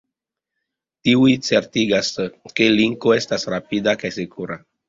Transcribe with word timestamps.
Tiuj 1.07 1.29
certigas, 1.49 2.11
ke 2.61 2.71
Linko 2.81 3.15
estas 3.19 3.49
rapida 3.57 3.99
kaj 4.05 4.13
sekura. 4.21 4.63